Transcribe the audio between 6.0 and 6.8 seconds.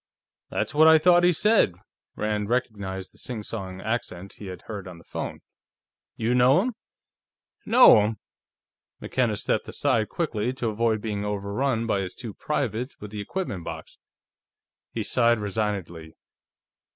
"You know him?"